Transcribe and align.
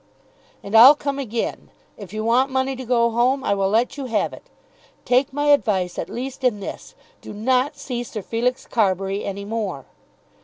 "And 0.63 0.75
I'll 0.75 0.95
come 0.95 1.19
again. 1.19 1.69
If 1.95 2.11
you 2.11 2.23
want 2.25 2.49
money 2.49 2.75
to 2.75 2.85
go 2.85 3.11
home, 3.11 3.43
I 3.43 3.53
will 3.53 3.69
let 3.69 3.97
you 3.97 4.05
have 4.05 4.33
it. 4.33 4.49
Take 5.05 5.31
my 5.31 5.49
advice 5.49 5.99
at 5.99 6.09
least 6.09 6.43
in 6.43 6.59
this; 6.59 6.95
do 7.21 7.33
not 7.33 7.77
see 7.77 8.01
Sir 8.03 8.23
Felix 8.23 8.65
Carbury 8.65 9.23
any 9.23 9.45
more." 9.45 9.85